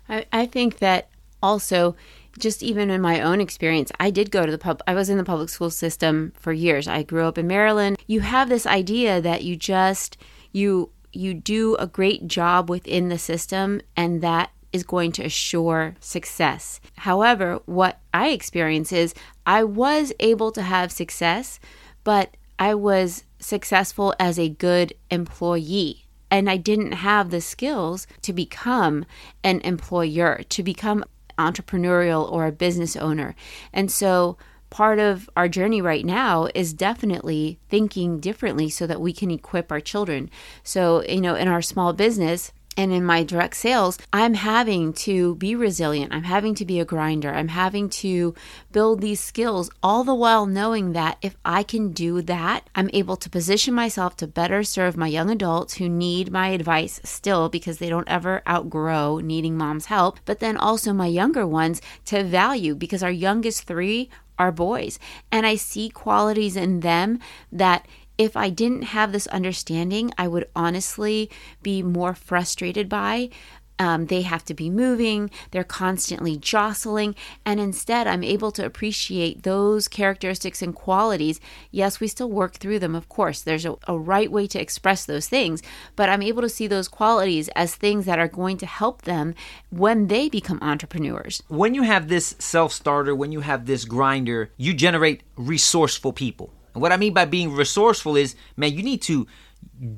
I, 0.08 0.26
I 0.32 0.46
think 0.46 0.78
that 0.78 1.08
also 1.42 1.96
just 2.38 2.62
even 2.62 2.90
in 2.90 3.00
my 3.00 3.20
own 3.20 3.40
experience, 3.40 3.90
I 3.98 4.10
did 4.10 4.30
go 4.30 4.44
to 4.44 4.52
the 4.52 4.58
pub. 4.58 4.82
I 4.86 4.94
was 4.94 5.08
in 5.08 5.16
the 5.16 5.24
public 5.24 5.48
school 5.48 5.70
system 5.70 6.32
for 6.38 6.52
years. 6.52 6.86
I 6.86 7.02
grew 7.02 7.24
up 7.24 7.38
in 7.38 7.46
Maryland. 7.46 7.98
You 8.06 8.20
have 8.20 8.48
this 8.48 8.66
idea 8.66 9.20
that 9.20 9.42
you 9.42 9.56
just 9.56 10.16
you 10.52 10.90
you 11.12 11.32
do 11.32 11.76
a 11.76 11.86
great 11.86 12.26
job 12.26 12.68
within 12.68 13.08
the 13.08 13.18
system 13.18 13.80
and 13.96 14.20
that 14.20 14.50
is 14.76 14.84
going 14.84 15.10
to 15.12 15.24
assure 15.24 15.96
success. 15.98 16.80
However, 16.98 17.58
what 17.66 17.98
I 18.14 18.28
experience 18.28 18.92
is 18.92 19.14
I 19.44 19.64
was 19.64 20.12
able 20.20 20.52
to 20.52 20.62
have 20.62 20.92
success, 20.92 21.58
but 22.04 22.36
I 22.58 22.74
was 22.74 23.24
successful 23.38 24.14
as 24.20 24.38
a 24.38 24.48
good 24.48 24.94
employee 25.10 26.06
and 26.30 26.48
I 26.48 26.56
didn't 26.56 26.92
have 26.92 27.30
the 27.30 27.40
skills 27.40 28.06
to 28.22 28.32
become 28.32 29.04
an 29.42 29.60
employer, 29.60 30.42
to 30.48 30.62
become 30.62 31.04
entrepreneurial 31.38 32.30
or 32.30 32.46
a 32.46 32.52
business 32.52 32.96
owner. 32.96 33.34
And 33.72 33.90
so 33.90 34.36
part 34.70 34.98
of 34.98 35.30
our 35.36 35.48
journey 35.48 35.80
right 35.80 36.04
now 36.04 36.48
is 36.54 36.72
definitely 36.72 37.58
thinking 37.68 38.18
differently 38.20 38.68
so 38.68 38.86
that 38.86 39.00
we 39.00 39.12
can 39.12 39.30
equip 39.30 39.70
our 39.70 39.80
children. 39.80 40.30
So, 40.62 41.04
you 41.04 41.20
know, 41.20 41.34
in 41.34 41.48
our 41.48 41.62
small 41.62 41.92
business, 41.92 42.52
and 42.76 42.92
in 42.92 43.04
my 43.04 43.22
direct 43.22 43.56
sales, 43.56 43.98
I'm 44.12 44.34
having 44.34 44.92
to 44.94 45.34
be 45.36 45.54
resilient. 45.54 46.12
I'm 46.12 46.24
having 46.24 46.54
to 46.56 46.64
be 46.64 46.78
a 46.78 46.84
grinder. 46.84 47.32
I'm 47.32 47.48
having 47.48 47.88
to 47.90 48.34
build 48.72 49.00
these 49.00 49.20
skills, 49.20 49.70
all 49.82 50.04
the 50.04 50.14
while 50.14 50.46
knowing 50.46 50.92
that 50.92 51.18
if 51.22 51.36
I 51.44 51.62
can 51.62 51.92
do 51.92 52.20
that, 52.22 52.68
I'm 52.74 52.90
able 52.92 53.16
to 53.16 53.30
position 53.30 53.74
myself 53.74 54.16
to 54.16 54.26
better 54.26 54.62
serve 54.62 54.96
my 54.96 55.08
young 55.08 55.30
adults 55.30 55.74
who 55.74 55.88
need 55.88 56.30
my 56.30 56.48
advice 56.48 57.00
still 57.04 57.48
because 57.48 57.78
they 57.78 57.88
don't 57.88 58.08
ever 58.08 58.42
outgrow 58.48 59.18
needing 59.18 59.56
mom's 59.56 59.86
help, 59.86 60.20
but 60.24 60.40
then 60.40 60.56
also 60.56 60.92
my 60.92 61.06
younger 61.06 61.46
ones 61.46 61.80
to 62.06 62.22
value 62.22 62.74
because 62.74 63.02
our 63.02 63.10
youngest 63.10 63.64
three 63.64 64.10
are 64.38 64.52
boys. 64.52 64.98
And 65.32 65.46
I 65.46 65.56
see 65.56 65.88
qualities 65.88 66.56
in 66.56 66.80
them 66.80 67.18
that 67.50 67.86
if 68.18 68.36
I 68.36 68.50
didn't 68.50 68.82
have 68.82 69.12
this 69.12 69.26
understanding, 69.28 70.12
I 70.16 70.28
would 70.28 70.48
honestly 70.54 71.30
be 71.62 71.82
more 71.82 72.14
frustrated 72.14 72.88
by. 72.88 73.30
Um, 73.78 74.06
they 74.06 74.22
have 74.22 74.42
to 74.46 74.54
be 74.54 74.70
moving, 74.70 75.30
they're 75.50 75.62
constantly 75.62 76.38
jostling, 76.38 77.14
and 77.44 77.60
instead 77.60 78.06
I'm 78.06 78.24
able 78.24 78.50
to 78.52 78.64
appreciate 78.64 79.42
those 79.42 79.86
characteristics 79.86 80.62
and 80.62 80.74
qualities. 80.74 81.40
Yes, 81.70 82.00
we 82.00 82.08
still 82.08 82.30
work 82.30 82.54
through 82.54 82.78
them, 82.78 82.94
of 82.94 83.10
course. 83.10 83.42
There's 83.42 83.66
a, 83.66 83.76
a 83.86 83.98
right 83.98 84.32
way 84.32 84.46
to 84.46 84.60
express 84.60 85.04
those 85.04 85.28
things, 85.28 85.62
but 85.94 86.08
I'm 86.08 86.22
able 86.22 86.40
to 86.40 86.48
see 86.48 86.66
those 86.66 86.88
qualities 86.88 87.48
as 87.48 87.74
things 87.74 88.06
that 88.06 88.18
are 88.18 88.28
going 88.28 88.56
to 88.58 88.66
help 88.66 89.02
them 89.02 89.34
when 89.68 90.06
they 90.06 90.30
become 90.30 90.58
entrepreneurs. 90.62 91.42
When 91.48 91.74
you 91.74 91.82
have 91.82 92.08
this 92.08 92.34
self 92.38 92.72
starter, 92.72 93.14
when 93.14 93.30
you 93.30 93.40
have 93.40 93.66
this 93.66 93.84
grinder, 93.84 94.52
you 94.56 94.72
generate 94.72 95.22
resourceful 95.36 96.14
people 96.14 96.50
and 96.76 96.82
what 96.82 96.92
I 96.92 96.98
mean 96.98 97.14
by 97.14 97.24
being 97.24 97.54
resourceful 97.54 98.16
is, 98.16 98.36
man, 98.54 98.74
you 98.74 98.82
need 98.82 99.00
to 99.02 99.26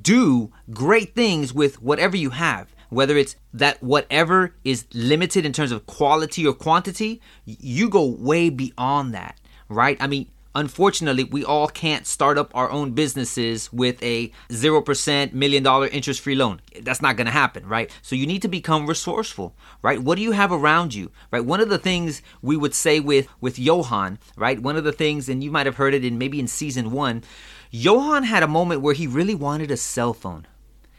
do 0.01 0.49
great 0.71 1.13
things 1.13 1.53
with 1.53 1.81
whatever 1.81 2.15
you 2.15 2.29
have. 2.29 2.73
Whether 2.87 3.17
it's 3.17 3.35
that 3.53 3.83
whatever 3.83 4.55
is 4.63 4.85
limited 4.93 5.45
in 5.45 5.51
terms 5.51 5.73
of 5.73 5.85
quality 5.87 6.47
or 6.47 6.53
quantity, 6.53 7.21
you 7.43 7.89
go 7.89 8.05
way 8.05 8.49
beyond 8.49 9.13
that, 9.13 9.37
right? 9.67 9.97
I 9.99 10.07
mean, 10.07 10.31
Unfortunately, 10.59 11.23
we 11.23 11.45
all 11.45 11.69
can't 11.69 12.05
start 12.05 12.37
up 12.37 12.51
our 12.53 12.69
own 12.69 12.91
businesses 12.91 13.71
with 13.71 14.03
a 14.03 14.29
0% 14.49 15.31
million 15.31 15.63
dollar 15.63 15.87
interest 15.87 16.19
free 16.19 16.35
loan. 16.35 16.59
That's 16.81 17.01
not 17.01 17.15
going 17.15 17.27
to 17.27 17.31
happen, 17.31 17.65
right? 17.65 17.89
So 18.01 18.17
you 18.17 18.27
need 18.27 18.41
to 18.41 18.49
become 18.49 18.85
resourceful, 18.85 19.55
right? 19.81 20.03
What 20.03 20.17
do 20.17 20.21
you 20.21 20.33
have 20.33 20.51
around 20.51 20.93
you, 20.93 21.11
right? 21.31 21.45
One 21.45 21.61
of 21.61 21.69
the 21.69 21.77
things 21.77 22.21
we 22.41 22.57
would 22.57 22.75
say 22.75 22.99
with 22.99 23.29
with 23.39 23.57
Johan, 23.57 24.19
right? 24.35 24.61
One 24.61 24.75
of 24.75 24.83
the 24.83 24.91
things 24.91 25.29
and 25.29 25.41
you 25.41 25.49
might 25.49 25.65
have 25.65 25.77
heard 25.77 25.93
it 25.93 26.03
in 26.03 26.17
maybe 26.17 26.41
in 26.41 26.47
season 26.47 26.91
1, 26.91 27.23
Johan 27.71 28.23
had 28.23 28.43
a 28.43 28.47
moment 28.47 28.81
where 28.81 28.93
he 28.93 29.07
really 29.07 29.35
wanted 29.35 29.71
a 29.71 29.77
cell 29.77 30.13
phone. 30.13 30.45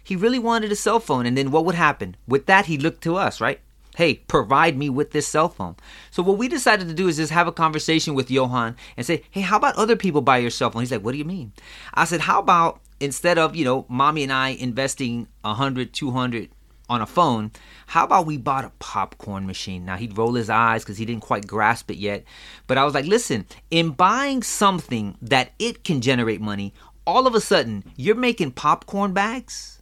He 0.03 0.17
really 0.17 0.39
wanted 0.39 0.73
a 0.73 0.77
cell 0.77 1.01
phone 1.01 1.27
and 1.27 1.37
then 1.37 1.51
what 1.51 1.67
would 1.67 1.75
happen? 1.75 2.17
With 2.27 2.47
that 2.47 2.65
he 2.65 2.79
looked 2.79 3.03
to 3.03 3.17
us, 3.17 3.43
right? 3.43 3.61
Hey, 3.97 4.15
provide 4.15 4.77
me 4.77 4.89
with 4.89 5.11
this 5.11 5.27
cell 5.27 5.49
phone. 5.49 5.77
So 6.11 6.23
what 6.23 6.39
we 6.39 6.49
decided 6.49 6.89
to 6.89 6.95
do 6.95 7.09
is 7.09 7.17
just 7.17 7.33
have 7.33 7.47
a 7.47 7.53
conversation 7.53 8.15
with 8.15 8.31
Johan 8.31 8.77
and 8.97 9.05
say, 9.05 9.25
hey, 9.31 9.41
how 9.41 9.57
about 9.57 9.77
other 9.77 9.97
people 9.97 10.21
buy 10.21 10.39
your 10.39 10.51
cell 10.51 10.71
phone? 10.71 10.83
He's 10.83 10.93
like, 10.93 11.03
what 11.03 11.13
do 11.13 11.19
you 11.19 11.25
mean? 11.25 11.53
I 11.95 12.05
said, 12.05 12.21
how 12.21 12.39
about 12.39 12.81
instead 13.01 13.39
of, 13.39 13.57
you 13.57 13.65
know, 13.65 13.87
mommy 13.89 14.23
and 14.23 14.33
I 14.33 14.51
investing 14.51 15.29
100, 15.43 15.93
200 15.93 16.51
on 16.89 17.01
a 17.01 17.07
phone, 17.07 17.53
how 17.87 18.05
about 18.05 18.27
we 18.27 18.37
bought 18.37 18.65
a 18.65 18.73
popcorn 18.79 19.47
machine? 19.47 19.85
Now 19.85 19.97
he'd 19.97 20.19
roll 20.19 20.35
his 20.35 20.51
eyes 20.51 20.83
because 20.83 20.99
he 20.99 21.05
didn't 21.05 21.23
quite 21.23 21.47
grasp 21.47 21.91
it 21.91 21.99
yet. 21.99 22.25
But 22.67 22.79
I 22.79 22.85
was 22.85 22.95
like, 22.95 23.07
listen, 23.07 23.47
in 23.71 23.91
buying 23.91 24.43
something 24.43 25.17
that 25.23 25.53
it 25.59 25.85
can 25.85 26.01
generate 26.01 26.41
money, 26.41 26.75
all 27.07 27.27
of 27.27 27.35
a 27.35 27.41
sudden 27.41 27.85
you're 27.97 28.17
making 28.17 28.53
popcorn 28.53 29.13
bags 29.13 29.80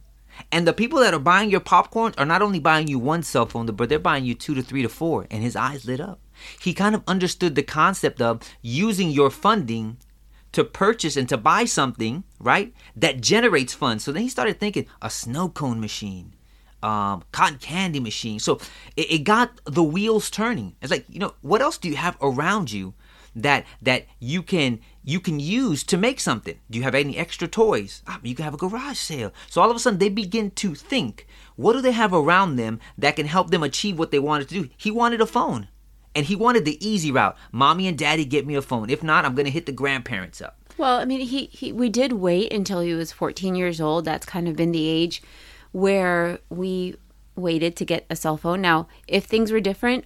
and 0.51 0.67
the 0.67 0.73
people 0.73 0.99
that 0.99 1.13
are 1.13 1.19
buying 1.19 1.49
your 1.49 1.59
popcorn 1.59 2.13
are 2.17 2.25
not 2.25 2.41
only 2.41 2.59
buying 2.59 2.87
you 2.87 2.99
one 2.99 3.23
cell 3.23 3.45
phone, 3.45 3.65
but 3.67 3.89
they're 3.89 3.99
buying 3.99 4.25
you 4.25 4.33
two 4.33 4.55
to 4.55 4.61
three 4.61 4.81
to 4.81 4.89
four. 4.89 5.27
And 5.29 5.43
his 5.43 5.55
eyes 5.55 5.85
lit 5.85 5.99
up. 5.99 6.19
He 6.59 6.73
kind 6.73 6.95
of 6.95 7.03
understood 7.07 7.55
the 7.55 7.63
concept 7.63 8.21
of 8.21 8.41
using 8.61 9.09
your 9.09 9.29
funding 9.29 9.97
to 10.51 10.63
purchase 10.63 11.15
and 11.15 11.29
to 11.29 11.37
buy 11.37 11.65
something, 11.65 12.23
right, 12.39 12.73
that 12.95 13.21
generates 13.21 13.73
funds. 13.73 14.03
So 14.03 14.11
then 14.11 14.23
he 14.23 14.29
started 14.29 14.59
thinking 14.59 14.87
a 15.01 15.09
snow 15.09 15.49
cone 15.49 15.79
machine, 15.79 16.33
um, 16.81 17.23
cotton 17.31 17.59
candy 17.59 17.99
machine. 17.99 18.39
So 18.39 18.59
it, 18.95 19.11
it 19.11 19.17
got 19.19 19.59
the 19.65 19.83
wheels 19.83 20.29
turning. 20.29 20.75
It's 20.81 20.91
like, 20.91 21.05
you 21.07 21.19
know, 21.19 21.35
what 21.41 21.61
else 21.61 21.77
do 21.77 21.89
you 21.89 21.97
have 21.97 22.17
around 22.21 22.71
you 22.71 22.93
that 23.43 23.65
that 23.81 24.05
you 24.19 24.43
can 24.43 24.79
you 25.03 25.19
can 25.19 25.39
use 25.39 25.83
to 25.85 25.97
make 25.97 26.19
something. 26.19 26.59
Do 26.69 26.77
you 26.77 26.83
have 26.83 26.95
any 26.95 27.17
extra 27.17 27.47
toys? 27.47 28.03
Ah, 28.07 28.19
you 28.23 28.35
can 28.35 28.45
have 28.45 28.53
a 28.53 28.57
garage 28.57 28.97
sale. 28.97 29.33
So 29.49 29.61
all 29.61 29.69
of 29.69 29.75
a 29.75 29.79
sudden 29.79 29.99
they 29.99 30.09
begin 30.09 30.51
to 30.51 30.75
think, 30.75 31.25
what 31.55 31.73
do 31.73 31.81
they 31.81 31.91
have 31.91 32.13
around 32.13 32.55
them 32.55 32.79
that 32.97 33.15
can 33.15 33.25
help 33.25 33.49
them 33.49 33.63
achieve 33.63 33.97
what 33.97 34.11
they 34.11 34.19
wanted 34.19 34.49
to 34.49 34.63
do? 34.63 34.69
He 34.77 34.91
wanted 34.91 35.21
a 35.21 35.25
phone. 35.25 35.69
And 36.15 36.25
he 36.25 36.35
wanted 36.35 36.65
the 36.65 36.85
easy 36.85 37.11
route. 37.11 37.37
Mommy 37.51 37.87
and 37.87 37.97
daddy 37.97 38.25
get 38.25 38.45
me 38.45 38.55
a 38.55 38.63
phone. 38.63 38.89
If 38.89 39.03
not, 39.03 39.25
I'm 39.25 39.35
going 39.35 39.45
to 39.45 39.51
hit 39.51 39.67
the 39.67 39.71
grandparents 39.71 40.41
up. 40.41 40.57
Well, 40.77 40.99
I 40.99 41.05
mean, 41.05 41.21
he, 41.21 41.45
he 41.45 41.71
we 41.71 41.89
did 41.89 42.13
wait 42.13 42.51
until 42.51 42.79
he 42.79 42.93
was 42.93 43.11
14 43.11 43.53
years 43.53 43.79
old. 43.79 44.05
That's 44.05 44.25
kind 44.25 44.47
of 44.47 44.55
been 44.55 44.71
the 44.71 44.87
age 44.87 45.21
where 45.71 46.39
we 46.49 46.95
waited 47.35 47.75
to 47.75 47.85
get 47.85 48.05
a 48.09 48.15
cell 48.15 48.37
phone. 48.37 48.61
Now, 48.61 48.87
if 49.07 49.25
things 49.25 49.51
were 49.51 49.59
different, 49.59 50.05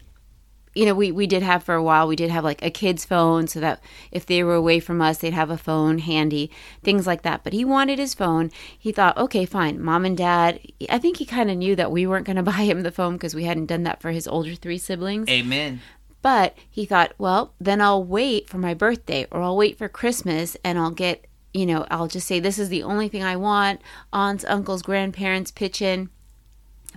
you 0.76 0.86
know, 0.86 0.96
we, 0.96 1.12
we 1.12 1.28
did 1.28 1.44
have 1.44 1.64
for 1.64 1.76
a 1.76 1.84
while, 1.84 2.08
we 2.08 2.16
did 2.16 2.32
have 2.32 2.44
like 2.44 2.64
a 2.64 2.72
kid's 2.72 3.06
phone 3.06 3.48
so 3.48 3.60
that 3.60 3.80
if 4.12 4.26
they 4.26 4.44
were 4.44 4.56
away 4.56 4.80
from 4.80 5.02
us, 5.02 5.20
they'd 5.20 5.34
have 5.34 5.50
a 5.50 5.58
phone 5.58 6.00
handy, 6.00 6.50
things 6.84 7.06
like 7.06 7.22
that. 7.22 7.44
But 7.44 7.54
he 7.54 7.64
wanted 7.64 8.00
his 8.00 8.14
phone. 8.14 8.52
He 8.78 8.92
thought, 8.92 9.18
okay, 9.18 9.46
fine, 9.46 9.82
mom 9.82 10.06
and 10.06 10.18
dad. 10.18 10.60
I 10.90 10.98
think 10.98 11.18
he 11.18 11.26
kind 11.26 11.52
of 11.52 11.58
knew 11.58 11.76
that 11.76 11.92
we 11.92 12.08
weren't 12.08 12.26
going 12.26 12.36
to 12.38 12.44
buy 12.44 12.64
him 12.64 12.82
the 12.82 12.92
phone 12.92 13.14
because 13.14 13.36
we 13.36 13.46
hadn't 13.46 13.68
done 13.68 13.84
that 13.84 14.02
for 14.02 14.12
his 14.12 14.28
older 14.28 14.56
three 14.56 14.78
siblings. 14.78 15.30
Amen. 15.30 15.82
But 16.22 16.58
he 16.70 16.86
thought, 16.86 17.14
well, 17.18 17.54
then 17.60 17.82
I'll 17.82 18.04
wait 18.04 18.50
for 18.50 18.58
my 18.58 18.74
birthday 18.74 19.28
or 19.30 19.42
I'll 19.42 19.58
wait 19.58 19.78
for 19.78 19.90
Christmas 19.90 20.56
and 20.64 20.80
I'll 20.80 20.92
get, 20.92 21.26
you 21.54 21.66
know, 21.66 21.86
I'll 21.92 22.08
just 22.08 22.28
say 22.28 22.40
this 22.40 22.58
is 22.58 22.70
the 22.70 22.82
only 22.82 23.10
thing 23.10 23.24
I 23.24 23.36
want. 23.36 23.82
Aunts, 24.14 24.46
uncles, 24.46 24.82
grandparents 24.82 25.52
pitch 25.52 25.82
in. 25.82 26.10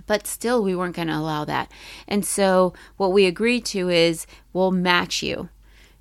But 0.07 0.25
still, 0.25 0.63
we 0.63 0.75
weren't 0.75 0.95
going 0.95 1.09
to 1.09 1.15
allow 1.15 1.45
that. 1.45 1.71
And 2.07 2.25
so, 2.25 2.73
what 2.95 3.11
we 3.11 3.25
agreed 3.25 3.65
to 3.65 3.89
is 3.89 4.25
we'll 4.53 4.71
match 4.71 5.21
you. 5.21 5.49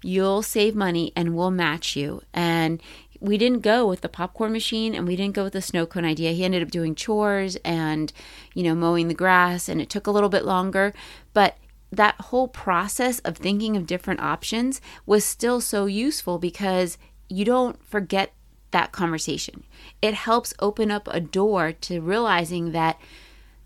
You'll 0.03 0.43
save 0.43 0.75
money 0.75 1.13
and 1.15 1.37
we'll 1.37 1.51
match 1.51 1.97
you. 1.97 2.23
And 2.33 2.81
we 3.21 3.39
didn't 3.39 3.61
go 3.61 3.87
with 3.87 4.03
the 4.03 4.09
popcorn 4.09 4.53
machine 4.53 4.95
and 4.95 5.07
we 5.07 5.17
didn't 5.17 5.35
go 5.35 5.45
with 5.45 5.55
the 5.55 5.63
snow 5.63 5.87
cone 5.87 6.05
idea. 6.05 6.33
He 6.33 6.45
ended 6.45 6.63
up 6.63 6.71
doing 6.71 6.95
chores 6.95 7.57
and, 7.65 8.13
you 8.55 8.63
know, 8.63 8.75
mowing 8.75 9.09
the 9.09 9.15
grass, 9.15 9.69
and 9.69 9.81
it 9.81 9.91
took 9.91 10.07
a 10.07 10.11
little 10.11 10.29
bit 10.29 10.45
longer. 10.45 10.93
But 11.33 11.57
that 11.91 12.21
whole 12.21 12.49
process 12.49 13.19
of 13.21 13.37
thinking 13.37 13.77
of 13.77 13.87
different 13.87 14.21
options 14.21 14.81
was 15.05 15.25
still 15.25 15.61
so 15.61 15.87
useful 15.87 16.39
because 16.39 16.99
you 17.29 17.45
don't 17.45 17.83
forget 17.85 18.33
that 18.71 18.93
conversation. 18.93 19.65
It 20.03 20.15
helps 20.15 20.55
open 20.59 20.91
up 20.91 21.09
a 21.11 21.21
door 21.21 21.73
to 21.73 22.01
realizing 22.01 22.73
that 22.73 23.01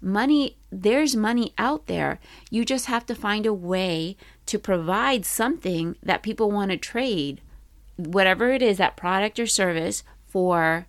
money, 0.00 0.56
there's 0.70 1.16
money 1.16 1.52
out 1.58 1.86
there. 1.86 2.18
You 2.50 2.64
just 2.64 2.86
have 2.86 3.06
to 3.06 3.14
find 3.14 3.46
a 3.46 3.54
way 3.54 4.16
to 4.46 4.58
provide 4.58 5.24
something 5.24 5.96
that 6.02 6.22
people 6.22 6.50
want 6.50 6.70
to 6.70 6.76
trade, 6.76 7.40
whatever 7.96 8.50
it 8.50 8.62
is, 8.62 8.78
that 8.78 8.96
product 8.96 9.38
or 9.38 9.46
service, 9.46 10.02
for 10.26 10.86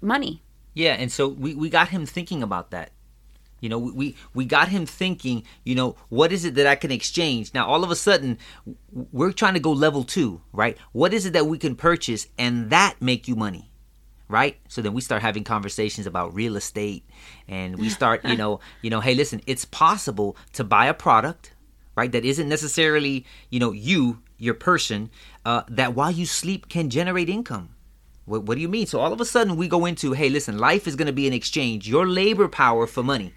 money. 0.00 0.42
Yeah, 0.74 0.94
and 0.94 1.10
so 1.10 1.28
we, 1.28 1.54
we 1.54 1.70
got 1.70 1.88
him 1.88 2.06
thinking 2.06 2.42
about 2.42 2.70
that. 2.70 2.90
You 3.60 3.68
know, 3.68 3.78
we 3.78 4.16
we 4.34 4.44
got 4.44 4.68
him 4.68 4.86
thinking, 4.86 5.44
you 5.62 5.76
know, 5.76 5.94
what 6.08 6.32
is 6.32 6.44
it 6.44 6.56
that 6.56 6.66
I 6.66 6.74
can 6.74 6.90
exchange? 6.90 7.54
Now, 7.54 7.66
all 7.66 7.84
of 7.84 7.92
a 7.92 7.96
sudden, 7.96 8.38
we're 8.90 9.30
trying 9.30 9.54
to 9.54 9.60
go 9.60 9.70
level 9.70 10.02
2, 10.02 10.40
right? 10.52 10.76
What 10.90 11.14
is 11.14 11.26
it 11.26 11.32
that 11.34 11.46
we 11.46 11.58
can 11.58 11.76
purchase 11.76 12.26
and 12.36 12.70
that 12.70 12.96
make 13.00 13.28
you 13.28 13.36
money? 13.36 13.71
Right? 14.32 14.58
So 14.68 14.80
then 14.80 14.94
we 14.94 15.02
start 15.02 15.20
having 15.20 15.44
conversations 15.44 16.06
about 16.06 16.34
real 16.34 16.56
estate 16.56 17.04
and 17.46 17.76
we 17.76 17.90
start, 17.90 18.24
you 18.24 18.34
know, 18.36 18.60
you 18.82 18.88
know, 18.88 19.00
hey, 19.00 19.14
listen, 19.14 19.42
it's 19.46 19.66
possible 19.66 20.38
to 20.54 20.64
buy 20.64 20.86
a 20.86 20.94
product, 20.94 21.52
right? 21.94 22.10
That 22.10 22.24
isn't 22.24 22.48
necessarily, 22.48 23.26
you 23.50 23.60
know, 23.60 23.72
you, 23.72 24.22
your 24.38 24.54
person, 24.54 25.10
uh, 25.44 25.64
that 25.68 25.94
while 25.94 26.10
you 26.10 26.24
sleep 26.24 26.70
can 26.70 26.88
generate 26.88 27.28
income. 27.28 27.74
What, 28.24 28.44
what 28.44 28.54
do 28.54 28.62
you 28.62 28.68
mean? 28.68 28.86
So 28.86 29.00
all 29.00 29.12
of 29.12 29.20
a 29.20 29.26
sudden 29.26 29.56
we 29.56 29.68
go 29.68 29.84
into, 29.84 30.14
hey, 30.14 30.30
listen, 30.30 30.56
life 30.56 30.88
is 30.88 30.96
going 30.96 31.08
to 31.08 31.12
be 31.12 31.26
an 31.26 31.34
exchange, 31.34 31.86
your 31.86 32.06
labor 32.06 32.48
power 32.48 32.86
for 32.86 33.02
money 33.02 33.34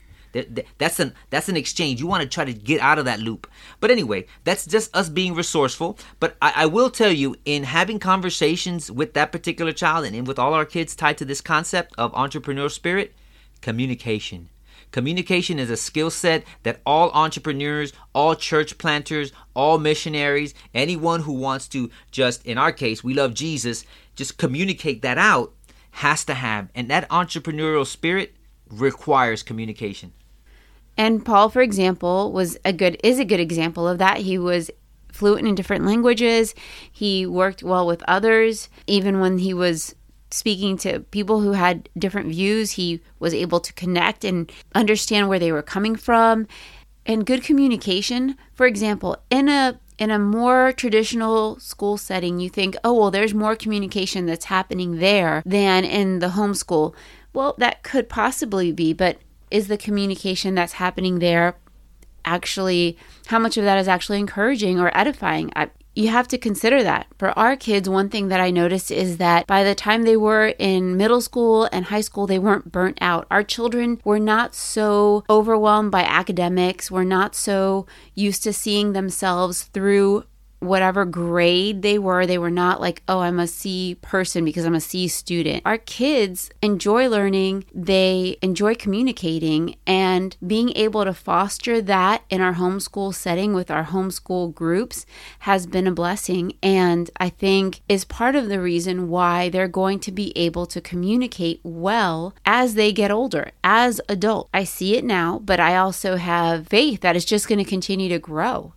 that's 0.78 1.00
an 1.00 1.14
that's 1.30 1.50
an 1.50 1.58
exchange. 1.58 2.00
You 2.00 2.08
want 2.08 2.24
to 2.24 2.30
try 2.30 2.46
to 2.46 2.54
get 2.54 2.82
out 2.82 3.00
of 3.00 3.06
that 3.06 3.20
loop. 3.20 3.48
But 3.80 3.92
anyway, 3.92 4.26
that's 4.44 4.66
just 4.66 4.96
us 4.96 5.10
being 5.10 5.34
resourceful. 5.34 5.98
But 6.20 6.36
I, 6.42 6.54
I 6.56 6.66
will 6.66 6.90
tell 6.90 7.12
you, 7.12 7.36
in 7.46 7.64
having 7.64 8.00
conversations 8.00 8.92
with 8.92 9.14
that 9.14 9.32
particular 9.32 9.72
child 9.72 10.06
and 10.06 10.28
with 10.28 10.40
all 10.40 10.54
our 10.54 10.66
kids 10.66 10.96
tied 10.96 11.18
to 11.20 11.26
this 11.26 11.42
concept 11.42 11.94
of 11.98 12.12
entrepreneurial 12.14 12.72
spirit, 12.72 13.14
communication. 13.62 14.50
Communication 14.92 15.60
is 15.60 15.70
a 15.70 15.76
skill 15.76 16.10
set 16.10 16.46
that 16.64 16.80
all 16.86 17.12
entrepreneurs, 17.12 17.92
all 18.14 18.34
church 18.34 18.78
planters, 18.78 19.34
all 19.54 19.78
missionaries, 19.78 20.54
anyone 20.74 21.22
who 21.22 21.34
wants 21.34 21.68
to 21.70 21.90
just, 22.12 22.46
in 22.46 22.58
our 22.58 22.72
case, 22.72 23.04
we 23.04 23.14
love 23.14 23.34
Jesus, 23.34 23.86
just 24.16 24.38
communicate 24.38 25.02
that 25.02 25.18
out 25.18 25.54
has 25.92 26.24
to 26.26 26.34
have. 26.34 26.70
And 26.76 26.90
that 26.90 27.10
entrepreneurial 27.10 27.86
spirit 27.86 28.36
requires 28.70 29.44
communication. 29.44 30.14
And 30.98 31.26
Paul, 31.26 31.50
for 31.50 31.62
example, 31.62 32.32
was 32.32 32.58
a 32.64 32.74
good 32.74 32.98
is 33.04 33.20
a 33.20 33.26
good 33.26 33.40
example 33.40 33.88
of 33.88 33.98
that. 33.98 34.20
He 34.20 34.38
was 34.38 34.72
fluent 35.12 35.48
in 35.48 35.56
different 35.56 35.86
languages. 35.86 36.54
He 36.92 37.26
worked 37.26 37.64
well 37.64 37.88
with 37.88 38.04
others. 38.08 38.70
Even 38.88 39.20
when 39.20 39.40
he 39.40 39.54
was 39.54 39.96
speaking 40.32 40.78
to 40.78 41.00
people 41.00 41.40
who 41.40 41.54
had 41.54 41.90
different 41.98 42.30
views, 42.30 42.72
he 42.72 43.02
was 43.20 43.34
able 43.34 43.60
to 43.62 43.74
connect 43.74 44.26
and 44.26 44.52
understand 44.74 45.30
where 45.30 45.40
they 45.40 45.52
were 45.52 45.62
coming 45.62 45.96
from. 45.96 46.48
And 47.06 47.26
good 47.26 47.44
communication, 47.44 48.36
for 48.54 48.66
example, 48.66 49.18
in 49.30 49.48
a 49.48 49.80
in 49.98 50.12
a 50.12 50.20
more 50.20 50.74
traditional 50.74 51.58
school 51.60 51.98
setting, 51.98 52.40
you 52.40 52.50
think, 52.50 52.76
oh, 52.84 52.94
well, 52.94 53.12
there's 53.12 53.34
more 53.34 53.56
communication 53.56 54.26
that's 54.26 54.46
happening 54.46 55.00
there 55.00 55.42
than 55.46 55.86
in 55.86 56.20
the 56.20 56.30
homeschool. 56.30 56.94
Well, 57.34 57.56
that 57.60 57.84
could 57.84 58.10
possibly 58.10 58.74
be, 58.74 58.92
but 58.92 59.20
is 59.56 59.68
the 59.68 59.78
communication 59.78 60.54
that's 60.54 60.74
happening 60.74 61.20
there 61.20 61.56
actually 62.26 62.98
how 63.28 63.40
much 63.40 63.56
of 63.56 63.64
that 63.64 63.78
is 63.78 63.88
actually 63.88 64.20
encouraging 64.20 64.80
or 64.80 64.96
edifying? 64.98 65.50
I, 65.56 65.70
you 65.96 66.10
have 66.10 66.28
to 66.28 66.38
consider 66.38 66.84
that. 66.84 67.08
For 67.18 67.30
our 67.40 67.56
kids 67.56 67.88
one 67.88 68.10
thing 68.10 68.28
that 68.28 68.42
i 68.42 68.52
noticed 68.52 68.92
is 68.92 69.18
that 69.18 69.48
by 69.48 69.64
the 69.64 69.74
time 69.74 70.04
they 70.04 70.18
were 70.18 70.48
in 70.60 70.98
middle 70.98 71.22
school 71.22 71.70
and 71.72 71.86
high 71.86 72.02
school 72.02 72.28
they 72.28 72.38
weren't 72.40 72.72
burnt 72.72 72.98
out. 73.00 73.28
Our 73.32 73.44
children 73.44 74.02
were 74.04 74.20
not 74.20 74.54
so 74.54 75.24
overwhelmed 75.30 75.92
by 75.92 76.04
academics. 76.04 76.92
Were 76.92 77.06
not 77.06 77.34
so 77.34 77.86
used 78.14 78.44
to 78.44 78.52
seeing 78.52 78.92
themselves 78.92 79.64
through 79.64 80.26
whatever 80.60 81.06
grade 81.06 81.82
they 81.82 82.00
were, 82.00 82.26
they 82.26 82.38
were 82.38 82.52
not 82.52 82.82
like, 82.82 83.04
oh, 83.08 83.20
I'm 83.20 83.40
a 83.40 83.48
C 83.48 83.98
person 84.02 84.46
because 84.46 84.66
I'm 84.66 84.76
a 84.76 84.82
C 84.82 85.08
student. 85.08 85.62
Our 85.66 85.78
kids 85.78 86.50
enjoy 86.62 87.10
learning, 87.10 87.66
they 87.74 88.38
enjoy 88.42 88.76
communicating, 88.76 89.76
and 89.86 90.36
being 90.46 90.72
able 90.76 91.04
to 91.04 91.14
foster 91.14 91.82
that 91.82 92.24
in 92.30 92.42
our 92.42 92.54
homeschool 92.54 93.14
setting 93.14 93.54
with 93.54 93.70
our 93.70 93.86
homeschool 93.86 94.54
groups 94.54 95.06
has 95.40 95.68
been 95.68 95.88
a 95.88 95.92
blessing. 95.92 96.54
And 96.64 97.10
I 97.18 97.30
think 97.30 97.82
is 97.88 98.06
part 98.06 98.36
of 98.36 98.50
the 98.50 98.62
reason 98.62 99.10
why 99.10 99.50
they're 99.50 99.68
going 99.68 100.00
to 100.00 100.12
be 100.12 100.36
able 100.38 100.66
to 100.68 100.82
communicate 100.82 101.60
well 101.64 102.34
as 102.46 102.76
they 102.76 102.92
get 102.92 103.12
older, 103.12 103.52
as 103.64 104.02
adults. 104.10 104.50
I 104.54 104.64
see 104.64 104.98
it 104.98 105.04
now, 105.04 105.40
but 105.40 105.60
I 105.60 105.76
also 105.76 106.16
have 106.18 106.68
faith 106.68 107.02
that 107.02 107.16
it's 107.16 107.26
just 107.26 107.48
going 107.48 107.60
to 107.60 107.70
continue 107.70 108.10
to 108.10 108.20
grow. 108.20 108.74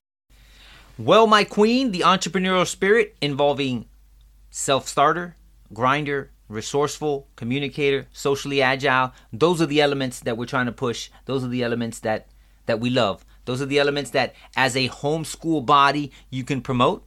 Well, 0.99 1.28
my 1.28 1.45
queen, 1.45 1.93
the 1.93 2.00
entrepreneurial 2.00 2.67
spirit 2.67 3.17
involving 3.21 3.87
self 4.50 4.88
starter, 4.88 5.37
grinder, 5.73 6.33
resourceful, 6.49 7.28
communicator, 7.37 8.09
socially 8.12 8.61
agile. 8.61 9.12
Those 9.33 9.62
are 9.62 9.67
the 9.67 9.81
elements 9.81 10.19
that 10.21 10.37
we're 10.37 10.47
trying 10.47 10.67
to 10.67 10.73
push. 10.73 11.09
Those 11.26 11.45
are 11.45 11.49
the 11.49 11.62
elements 11.62 12.00
that 12.00 12.26
that 12.67 12.81
we 12.81 12.90
love. 12.90 13.25
Those 13.45 13.62
are 13.62 13.67
the 13.67 13.78
elements 13.78 14.11
that 14.11 14.35
as 14.57 14.76
a 14.76 14.88
homeschool 14.88 15.64
body 15.64 16.11
you 16.31 16.43
can 16.43 16.62
promote, 16.62 17.07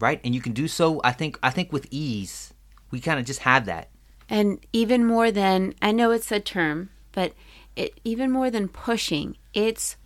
right? 0.00 0.18
And 0.24 0.34
you 0.34 0.40
can 0.40 0.54
do 0.54 0.66
so 0.66 0.98
I 1.04 1.12
think 1.12 1.38
I 1.42 1.50
think 1.50 1.74
with 1.74 1.86
ease. 1.90 2.54
We 2.90 3.00
kind 3.00 3.20
of 3.20 3.26
just 3.26 3.40
have 3.40 3.66
that. 3.66 3.90
And 4.26 4.64
even 4.72 5.04
more 5.04 5.30
than 5.30 5.74
I 5.82 5.92
know 5.92 6.12
it's 6.12 6.32
a 6.32 6.40
term, 6.40 6.88
but 7.12 7.34
it 7.76 8.00
even 8.04 8.30
more 8.30 8.50
than 8.50 8.68
pushing, 8.68 9.36
it's 9.52 9.96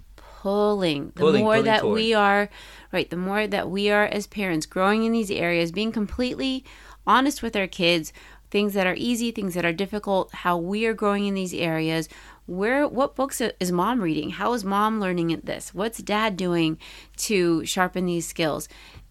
pulling. 0.40 1.08
The 1.08 1.12
pulling, 1.12 1.42
more 1.42 1.54
pulling 1.54 1.64
that 1.66 1.80
toward. 1.82 1.94
we 1.94 2.14
are, 2.14 2.48
right, 2.92 3.08
the 3.10 3.16
more 3.16 3.46
that 3.46 3.68
we 3.68 3.90
are 3.90 4.06
as 4.06 4.26
parents 4.26 4.64
growing 4.64 5.04
in 5.04 5.12
these 5.12 5.30
areas, 5.30 5.70
being 5.70 5.92
completely 5.92 6.64
honest 7.06 7.42
with 7.42 7.54
our 7.56 7.66
kids, 7.66 8.12
things 8.50 8.72
that 8.72 8.86
are 8.86 8.94
easy, 8.96 9.30
things 9.30 9.54
that 9.54 9.66
are 9.66 9.72
difficult, 9.72 10.32
how 10.32 10.56
we 10.56 10.86
are 10.86 10.94
growing 10.94 11.26
in 11.26 11.34
these 11.34 11.52
areas. 11.52 12.08
Where 12.46 12.88
what 12.88 13.16
books 13.16 13.40
is 13.40 13.70
mom 13.70 14.00
reading? 14.00 14.30
How 14.30 14.54
is 14.54 14.64
mom 14.64 14.98
learning 14.98 15.32
at 15.32 15.44
this? 15.44 15.74
What's 15.74 15.98
dad 15.98 16.36
doing 16.36 16.78
to 17.18 17.64
sharpen 17.66 18.06
these 18.06 18.26
skills? 18.26 18.66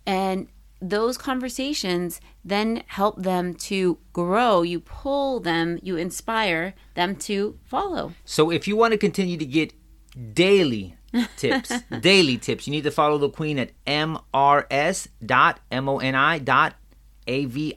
And 0.05 0.47
those 0.81 1.17
conversations 1.17 2.19
then 2.43 2.83
help 2.87 3.21
them 3.21 3.53
to 3.53 3.99
grow. 4.13 4.63
You 4.63 4.79
pull 4.79 5.39
them, 5.39 5.79
you 5.83 5.95
inspire 5.95 6.73
them 6.95 7.15
to 7.17 7.59
follow. 7.65 8.13
So 8.25 8.49
if 8.49 8.67
you 8.67 8.75
want 8.75 8.93
to 8.93 8.97
continue 8.97 9.37
to 9.37 9.45
get 9.45 9.73
daily 10.33 10.95
tips, 11.37 11.71
daily 11.99 12.37
tips. 12.37 12.67
You 12.67 12.71
need 12.71 12.83
to 12.83 12.91
follow 12.91 13.17
the 13.17 13.29
queen 13.29 13.59
at 13.59 13.71
mrs 13.85 15.07
dot 15.25 15.59
moni 15.71 16.39
dot 16.39 16.75
avi 17.27 17.75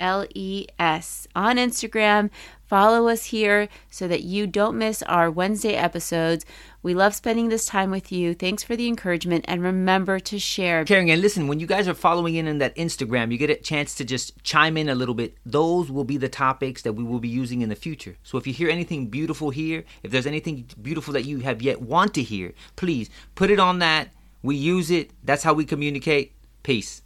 L 0.00 0.26
E 0.34 0.66
S 0.78 1.26
on 1.34 1.56
Instagram. 1.56 2.30
Follow 2.68 3.08
us 3.08 3.24
here 3.24 3.68
so 3.90 4.06
that 4.08 4.24
you 4.24 4.46
don't 4.46 4.76
miss 4.76 5.02
our 5.04 5.30
Wednesday 5.30 5.74
episodes. 5.74 6.44
We 6.82 6.92
love 6.92 7.14
spending 7.14 7.48
this 7.48 7.64
time 7.64 7.90
with 7.90 8.12
you. 8.12 8.34
Thanks 8.34 8.62
for 8.62 8.76
the 8.76 8.86
encouragement 8.86 9.46
and 9.48 9.62
remember 9.62 10.20
to 10.20 10.38
share. 10.38 10.84
Caring 10.84 11.10
and 11.10 11.22
listen, 11.22 11.48
when 11.48 11.60
you 11.60 11.66
guys 11.66 11.88
are 11.88 11.94
following 11.94 12.34
in 12.34 12.46
on 12.46 12.58
that 12.58 12.76
Instagram, 12.76 13.32
you 13.32 13.38
get 13.38 13.48
a 13.48 13.54
chance 13.56 13.94
to 13.94 14.04
just 14.04 14.44
chime 14.44 14.76
in 14.76 14.90
a 14.90 14.94
little 14.94 15.14
bit. 15.14 15.34
Those 15.46 15.90
will 15.90 16.04
be 16.04 16.18
the 16.18 16.28
topics 16.28 16.82
that 16.82 16.92
we 16.92 17.04
will 17.04 17.20
be 17.20 17.28
using 17.28 17.62
in 17.62 17.70
the 17.70 17.74
future. 17.74 18.16
So 18.22 18.36
if 18.36 18.46
you 18.46 18.52
hear 18.52 18.68
anything 18.68 19.06
beautiful 19.06 19.48
here, 19.48 19.84
if 20.02 20.10
there's 20.10 20.26
anything 20.26 20.66
beautiful 20.82 21.14
that 21.14 21.24
you 21.24 21.38
have 21.40 21.62
yet 21.62 21.80
want 21.80 22.12
to 22.14 22.22
hear, 22.22 22.52
please 22.76 23.08
put 23.34 23.50
it 23.50 23.58
on 23.58 23.78
that. 23.78 24.10
We 24.42 24.56
use 24.56 24.90
it. 24.90 25.10
That's 25.24 25.42
how 25.42 25.54
we 25.54 25.64
communicate. 25.64 26.32
Peace. 26.62 27.02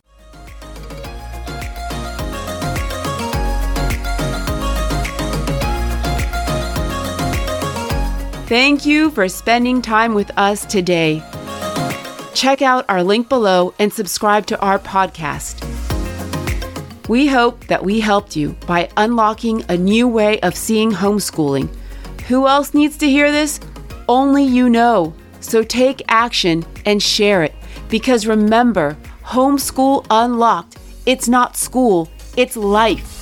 Thank 8.52 8.84
you 8.84 9.10
for 9.10 9.30
spending 9.30 9.80
time 9.80 10.12
with 10.12 10.30
us 10.36 10.66
today. 10.66 11.22
Check 12.34 12.60
out 12.60 12.84
our 12.86 13.02
link 13.02 13.30
below 13.30 13.72
and 13.78 13.90
subscribe 13.90 14.44
to 14.48 14.60
our 14.60 14.78
podcast. 14.78 15.56
We 17.08 17.28
hope 17.28 17.66
that 17.68 17.82
we 17.82 18.00
helped 18.00 18.36
you 18.36 18.54
by 18.66 18.90
unlocking 18.98 19.64
a 19.70 19.78
new 19.78 20.06
way 20.06 20.38
of 20.40 20.54
seeing 20.54 20.90
homeschooling. 20.92 21.74
Who 22.28 22.46
else 22.46 22.74
needs 22.74 22.98
to 22.98 23.08
hear 23.08 23.32
this? 23.32 23.58
Only 24.06 24.44
you 24.44 24.68
know. 24.68 25.14
So 25.40 25.62
take 25.62 26.02
action 26.08 26.62
and 26.84 27.02
share 27.02 27.42
it. 27.44 27.54
Because 27.88 28.26
remember, 28.26 28.98
homeschool 29.24 30.04
unlocked. 30.10 30.76
It's 31.06 31.26
not 31.26 31.56
school, 31.56 32.10
it's 32.36 32.58
life. 32.58 33.21